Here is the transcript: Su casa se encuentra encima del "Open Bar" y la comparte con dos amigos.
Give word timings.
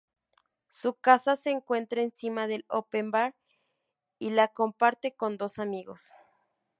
Su 0.71 0.95
casa 0.95 1.35
se 1.35 1.51
encuentra 1.51 2.01
encima 2.01 2.47
del 2.47 2.65
"Open 2.69 3.11
Bar" 3.11 3.35
y 4.17 4.31
la 4.31 4.47
comparte 4.47 5.13
con 5.15 5.37
dos 5.37 5.59
amigos. 5.59 6.09